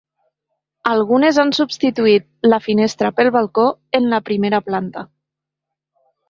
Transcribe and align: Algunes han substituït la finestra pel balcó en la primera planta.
Algunes 0.91 1.39
han 1.43 1.51
substituït 1.57 2.25
la 2.53 2.59
finestra 2.69 3.11
pel 3.21 3.29
balcó 3.37 3.67
en 4.01 4.09
la 4.15 4.21
primera 4.31 4.63
planta. 4.71 5.07